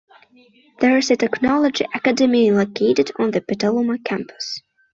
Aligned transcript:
There 0.79 0.97
is 0.97 1.11
a 1.11 1.15
Technology 1.15 1.85
Academy 1.93 2.49
located 2.49 3.11
on 3.19 3.29
the 3.29 3.39
Petaluma 3.41 3.99
Campus. 3.99 4.59